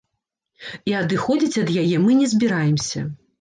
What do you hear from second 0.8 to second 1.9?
І адыходзіць ад